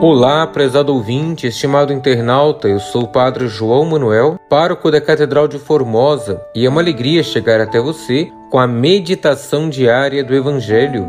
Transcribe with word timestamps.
Olá, 0.00 0.46
prezado 0.46 0.92
ouvinte, 0.92 1.46
estimado 1.46 1.92
internauta, 1.92 2.68
eu 2.68 2.80
sou 2.80 3.04
o 3.04 3.08
Padre 3.08 3.46
João 3.46 3.86
Manuel, 3.86 4.38
pároco 4.50 4.90
da 4.90 5.00
Catedral 5.00 5.48
de 5.48 5.58
Formosa, 5.58 6.42
e 6.54 6.66
é 6.66 6.68
uma 6.68 6.80
alegria 6.80 7.22
chegar 7.22 7.60
até 7.60 7.80
você 7.80 8.30
com 8.50 8.58
a 8.58 8.66
meditação 8.66 9.70
diária 9.70 10.22
do 10.22 10.34
Evangelho. 10.34 11.06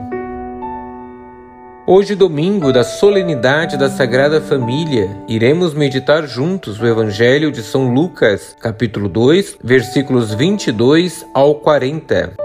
Hoje, 1.87 2.15
domingo 2.15 2.71
da 2.71 2.83
solenidade 2.83 3.75
da 3.75 3.89
Sagrada 3.89 4.39
Família, 4.39 5.09
iremos 5.27 5.73
meditar 5.73 6.25
juntos 6.25 6.79
o 6.79 6.85
Evangelho 6.85 7.51
de 7.51 7.63
São 7.63 7.93
Lucas, 7.93 8.55
capítulo 8.59 9.09
2, 9.09 9.57
versículos 9.63 10.33
22 10.33 11.25
ao 11.33 11.55
40. 11.55 12.44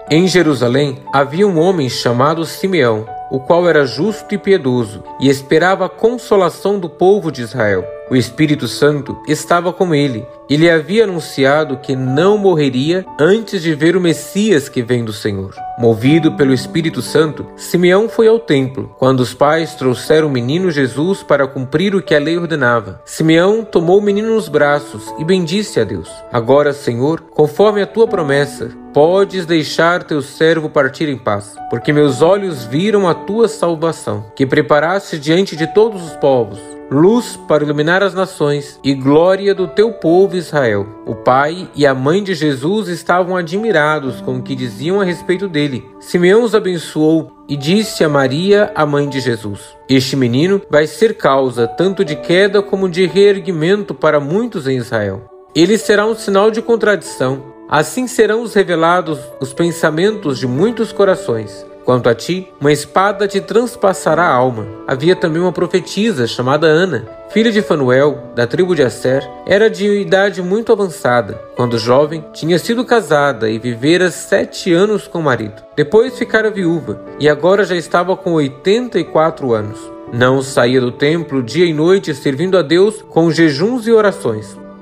Em 0.13 0.27
Jerusalém 0.27 0.97
havia 1.13 1.47
um 1.47 1.57
homem 1.57 1.87
chamado 1.87 2.43
Simeão 2.43 3.07
o 3.31 3.39
qual 3.39 3.67
era 3.67 3.85
justo 3.85 4.35
e 4.35 4.37
piedoso, 4.37 5.01
e 5.17 5.29
esperava 5.29 5.85
a 5.85 5.89
consolação 5.89 6.77
do 6.77 6.89
povo 6.89 7.31
de 7.31 7.41
Israel. 7.41 7.85
O 8.09 8.15
Espírito 8.17 8.67
Santo 8.67 9.17
estava 9.25 9.71
com 9.71 9.95
ele 9.95 10.27
e 10.49 10.57
lhe 10.57 10.69
havia 10.69 11.05
anunciado 11.05 11.77
que 11.77 11.95
não 11.95 12.37
morreria 12.37 13.05
antes 13.17 13.61
de 13.61 13.73
ver 13.73 13.95
o 13.95 14.01
Messias 14.01 14.67
que 14.67 14.83
vem 14.83 15.05
do 15.05 15.13
Senhor. 15.13 15.55
Movido 15.79 16.33
pelo 16.33 16.51
Espírito 16.51 17.01
Santo, 17.01 17.47
Simeão 17.55 18.09
foi 18.09 18.27
ao 18.27 18.37
templo, 18.37 18.93
quando 18.99 19.21
os 19.21 19.33
pais 19.33 19.75
trouxeram 19.75 20.27
o 20.27 20.31
menino 20.31 20.69
Jesus 20.69 21.23
para 21.23 21.47
cumprir 21.47 21.95
o 21.95 22.01
que 22.01 22.13
a 22.13 22.19
lei 22.19 22.37
ordenava. 22.37 23.01
Simeão 23.05 23.63
tomou 23.63 23.99
o 23.99 24.01
menino 24.01 24.35
nos 24.35 24.49
braços 24.49 25.05
e 25.17 25.23
bendisse 25.23 25.79
a 25.79 25.85
Deus. 25.85 26.09
Agora, 26.33 26.73
Senhor, 26.73 27.21
conforme 27.21 27.81
a 27.81 27.87
tua 27.87 28.09
promessa, 28.09 28.80
Podes 28.93 29.45
deixar 29.45 30.03
teu 30.03 30.21
servo 30.21 30.69
partir 30.69 31.07
em 31.07 31.17
paz, 31.17 31.55
porque 31.69 31.93
meus 31.93 32.21
olhos 32.21 32.65
viram 32.65 33.07
a 33.07 33.13
tua 33.13 33.47
salvação, 33.47 34.25
que 34.35 34.45
preparaste 34.45 35.17
diante 35.17 35.55
de 35.55 35.67
todos 35.73 36.03
os 36.03 36.15
povos 36.17 36.59
luz 36.91 37.39
para 37.47 37.63
iluminar 37.63 38.03
as 38.03 38.13
nações 38.13 38.77
e 38.83 38.93
glória 38.93 39.55
do 39.55 39.65
teu 39.65 39.93
povo 39.93 40.35
Israel. 40.35 40.85
O 41.05 41.15
pai 41.15 41.69
e 41.73 41.87
a 41.87 41.95
mãe 41.95 42.21
de 42.21 42.33
Jesus 42.33 42.89
estavam 42.89 43.37
admirados 43.37 44.19
com 44.19 44.35
o 44.35 44.41
que 44.41 44.53
diziam 44.53 44.99
a 44.99 45.05
respeito 45.05 45.47
dele. 45.47 45.85
Simeão 46.01 46.43
os 46.43 46.53
abençoou 46.53 47.31
e 47.47 47.55
disse 47.55 48.03
a 48.03 48.09
Maria, 48.09 48.73
a 48.75 48.85
mãe 48.85 49.07
de 49.07 49.21
Jesus: 49.21 49.61
Este 49.87 50.17
menino 50.17 50.61
vai 50.69 50.85
ser 50.85 51.15
causa 51.15 51.65
tanto 51.65 52.03
de 52.03 52.17
queda 52.17 52.61
como 52.61 52.89
de 52.89 53.05
reerguimento 53.05 53.93
para 53.93 54.19
muitos 54.19 54.67
em 54.67 54.75
Israel. 54.75 55.23
Ele 55.55 55.77
será 55.77 56.05
um 56.05 56.15
sinal 56.15 56.51
de 56.51 56.61
contradição. 56.61 57.60
Assim 57.71 58.05
serão 58.05 58.45
revelados 58.45 59.17
os 59.39 59.53
pensamentos 59.53 60.37
de 60.37 60.45
muitos 60.45 60.91
corações. 60.91 61.65
Quanto 61.85 62.09
a 62.09 62.13
ti, 62.13 62.51
uma 62.59 62.69
espada 62.69 63.29
te 63.29 63.39
transpassará 63.39 64.23
a 64.23 64.35
alma. 64.35 64.67
Havia 64.85 65.15
também 65.15 65.41
uma 65.41 65.53
profetisa 65.53 66.27
chamada 66.27 66.67
Ana, 66.67 67.07
filha 67.29 67.49
de 67.49 67.61
Fanuel, 67.61 68.33
da 68.35 68.45
tribo 68.45 68.75
de 68.75 68.83
Asser. 68.83 69.25
Era 69.47 69.69
de 69.69 69.87
idade 70.01 70.41
muito 70.41 70.73
avançada. 70.73 71.41
Quando 71.55 71.79
jovem, 71.79 72.25
tinha 72.33 72.59
sido 72.59 72.83
casada 72.83 73.49
e 73.49 73.57
vivera 73.57 74.11
sete 74.11 74.73
anos 74.73 75.07
com 75.07 75.19
o 75.19 75.23
marido. 75.23 75.63
Depois 75.73 76.19
ficara 76.19 76.51
viúva 76.51 77.01
e 77.21 77.29
agora 77.29 77.63
já 77.63 77.77
estava 77.77 78.17
com 78.17 78.33
84 78.33 79.53
anos. 79.53 79.79
Não 80.11 80.41
saía 80.41 80.81
do 80.81 80.91
templo 80.91 81.41
dia 81.41 81.65
e 81.65 81.73
noite 81.73 82.13
servindo 82.13 82.57
a 82.57 82.61
Deus 82.61 83.01
com 83.01 83.31
jejuns 83.31 83.87
e 83.87 83.93
orações. 83.93 84.59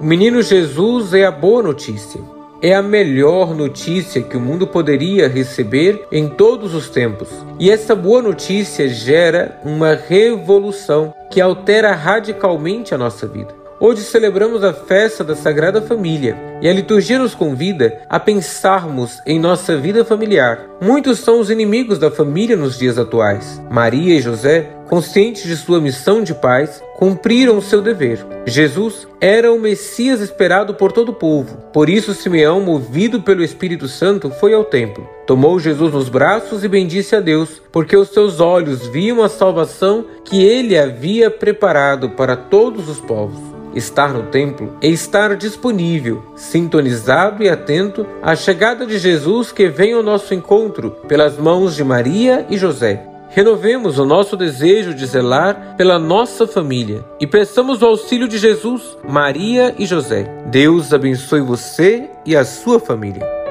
o 0.00 0.04
menino 0.04 0.42
Jesus 0.42 1.14
é 1.14 1.24
a 1.24 1.30
boa 1.30 1.62
notícia. 1.62 2.20
É 2.62 2.74
a 2.74 2.82
melhor 2.82 3.54
notícia 3.54 4.22
que 4.22 4.36
o 4.36 4.40
mundo 4.40 4.66
poderia 4.66 5.28
receber 5.28 6.06
em 6.12 6.28
todos 6.28 6.74
os 6.74 6.88
tempos. 6.88 7.28
E 7.58 7.70
essa 7.70 7.94
boa 7.94 8.20
notícia 8.20 8.88
gera 8.88 9.60
uma 9.64 9.94
revolução 9.94 11.14
que 11.30 11.40
altera 11.40 11.94
radicalmente 11.94 12.94
a 12.94 12.98
nossa 12.98 13.26
vida. 13.26 13.54
Hoje 13.78 14.02
celebramos 14.02 14.64
a 14.64 14.72
festa 14.72 15.22
da 15.22 15.36
Sagrada 15.36 15.82
Família 15.82 16.34
e 16.62 16.68
a 16.68 16.72
liturgia 16.72 17.18
nos 17.18 17.34
convida 17.34 18.00
a 18.08 18.18
pensarmos 18.18 19.20
em 19.26 19.38
nossa 19.38 19.76
vida 19.76 20.02
familiar. 20.02 20.66
Muitos 20.80 21.18
são 21.18 21.40
os 21.40 21.50
inimigos 21.50 21.98
da 21.98 22.10
família 22.10 22.56
nos 22.56 22.78
dias 22.78 22.98
atuais. 22.98 23.60
Maria 23.70 24.14
e 24.14 24.20
José, 24.20 24.70
conscientes 24.88 25.42
de 25.42 25.56
sua 25.56 25.78
missão 25.78 26.22
de 26.22 26.34
paz, 26.34 26.82
cumpriram 26.96 27.58
o 27.58 27.62
seu 27.62 27.82
dever. 27.82 28.24
Jesus 28.46 29.06
era 29.20 29.52
o 29.52 29.60
Messias 29.60 30.20
esperado 30.20 30.74
por 30.74 30.92
todo 30.92 31.10
o 31.10 31.14
povo. 31.14 31.56
Por 31.72 31.90
isso, 31.90 32.14
Simeão, 32.14 32.60
movido 32.60 33.20
pelo 33.20 33.44
Espírito 33.44 33.86
Santo, 33.86 34.30
foi 34.30 34.54
ao 34.54 34.64
templo. 34.64 35.06
Tomou 35.26 35.60
Jesus 35.60 35.92
nos 35.92 36.08
braços 36.08 36.64
e 36.64 36.68
bendisse 36.68 37.14
a 37.14 37.20
Deus, 37.20 37.60
porque 37.70 37.96
os 37.96 38.08
seus 38.08 38.40
olhos 38.40 38.86
viam 38.86 39.22
a 39.22 39.28
salvação 39.28 40.06
que 40.24 40.42
ele 40.42 40.78
havia 40.78 41.30
preparado 41.30 42.10
para 42.10 42.34
todos 42.34 42.88
os 42.88 42.98
povos. 42.98 43.56
Estar 43.74 44.14
no 44.14 44.22
templo 44.30 44.74
é 44.80 44.88
estar 44.88 45.36
disponível, 45.36 46.24
sintonizado 46.34 47.42
e 47.42 47.48
atento 47.50 48.06
à 48.22 48.34
chegada 48.34 48.86
de 48.86 48.98
Jesus 48.98 49.52
que 49.52 49.68
vem 49.68 49.92
ao 49.92 50.02
nosso 50.02 50.32
encontro 50.32 50.92
pelas 51.06 51.36
mãos 51.36 51.76
de 51.76 51.84
Maria 51.84 52.46
e 52.48 52.56
José. 52.56 53.15
Renovemos 53.30 53.98
o 53.98 54.04
nosso 54.04 54.36
desejo 54.36 54.94
de 54.94 55.04
zelar 55.06 55.74
pela 55.76 55.98
nossa 55.98 56.46
família 56.46 57.04
e 57.20 57.26
peçamos 57.26 57.82
o 57.82 57.86
auxílio 57.86 58.28
de 58.28 58.38
Jesus, 58.38 58.96
Maria 59.08 59.74
e 59.78 59.86
José. 59.86 60.24
Deus 60.46 60.92
abençoe 60.92 61.40
você 61.40 62.08
e 62.24 62.34
a 62.34 62.44
sua 62.44 62.80
família. 62.80 63.45